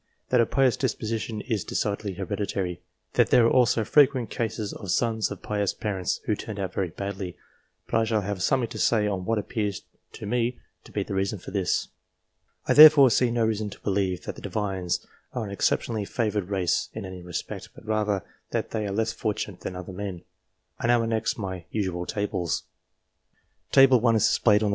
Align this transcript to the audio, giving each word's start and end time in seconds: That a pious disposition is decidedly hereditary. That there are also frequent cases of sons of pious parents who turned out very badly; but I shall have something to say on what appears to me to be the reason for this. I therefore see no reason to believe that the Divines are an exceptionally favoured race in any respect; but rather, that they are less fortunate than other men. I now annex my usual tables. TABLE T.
That 0.29 0.41
a 0.41 0.47
pious 0.47 0.75
disposition 0.77 1.41
is 1.41 1.63
decidedly 1.63 2.15
hereditary. 2.15 2.81
That 3.13 3.29
there 3.29 3.45
are 3.45 3.51
also 3.51 3.83
frequent 3.85 4.31
cases 4.31 4.73
of 4.73 4.89
sons 4.89 5.29
of 5.29 5.43
pious 5.43 5.75
parents 5.75 6.21
who 6.25 6.35
turned 6.35 6.57
out 6.59 6.73
very 6.73 6.89
badly; 6.89 7.37
but 7.87 7.97
I 7.99 8.03
shall 8.05 8.21
have 8.21 8.41
something 8.41 8.67
to 8.69 8.79
say 8.79 9.05
on 9.05 9.25
what 9.25 9.37
appears 9.37 9.83
to 10.13 10.25
me 10.25 10.57
to 10.85 10.91
be 10.91 11.03
the 11.03 11.13
reason 11.13 11.37
for 11.37 11.51
this. 11.51 11.89
I 12.67 12.73
therefore 12.73 13.11
see 13.11 13.29
no 13.29 13.45
reason 13.45 13.69
to 13.69 13.79
believe 13.81 14.23
that 14.23 14.33
the 14.35 14.41
Divines 14.41 15.05
are 15.33 15.43
an 15.45 15.51
exceptionally 15.51 16.05
favoured 16.05 16.49
race 16.49 16.89
in 16.93 17.05
any 17.05 17.21
respect; 17.21 17.69
but 17.75 17.85
rather, 17.85 18.23
that 18.49 18.71
they 18.71 18.87
are 18.87 18.91
less 18.93 19.13
fortunate 19.13 19.59
than 19.59 19.75
other 19.75 19.93
men. 19.93 20.23
I 20.79 20.87
now 20.87 21.03
annex 21.03 21.37
my 21.37 21.65
usual 21.69 22.07
tables. 22.07 22.63
TABLE 23.71 24.01
T. 24.49 24.65